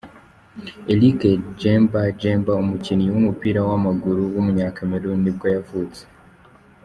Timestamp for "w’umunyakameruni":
4.33-5.21